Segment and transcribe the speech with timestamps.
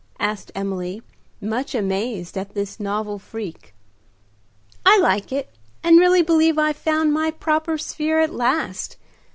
[0.19, 1.03] asked Emily,
[1.39, 3.71] much amazed at this novel freak.
[4.83, 8.97] "I like it, and really believe I've found my proper sphere at last.